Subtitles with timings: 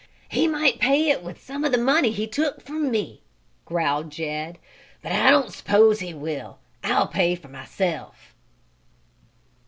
[0.29, 3.21] "He might pay it with some of the money he took from me,"
[3.65, 4.57] growled Jed,
[5.03, 6.57] "but I don't s'pose he will!
[6.83, 8.33] I'll pay for myself!"